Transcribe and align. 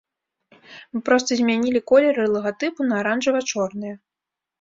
Мы 0.95 1.01
проста 1.09 1.29
змянілі 1.41 1.81
колеры 1.91 2.25
лагатыпу 2.37 2.87
на 2.93 2.97
аранжава-чорныя. 3.01 3.95